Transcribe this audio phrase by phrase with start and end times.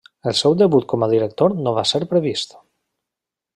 [0.29, 2.59] El seu debut com a director no va ser previst.